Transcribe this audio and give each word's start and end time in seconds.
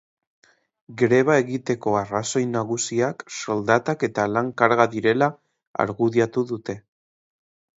Greba 1.01 1.33
egiteko 1.41 1.93
arrazoi 1.99 2.43
nagusiak 2.55 3.21
soldatak 3.41 4.07
eta 4.09 4.25
lan-karga 4.37 4.89
direla 4.97 5.29
argudiatu 5.85 6.49
dute. 6.55 6.81